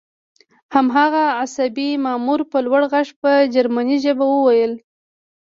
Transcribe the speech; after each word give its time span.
هماغه 0.75 1.23
عصبي 1.41 1.89
مامور 2.05 2.39
په 2.51 2.57
لوړ 2.65 2.81
غږ 2.93 3.07
په 3.21 3.31
جرمني 3.53 3.97
ژبه 4.05 4.25
وویل 4.29 4.73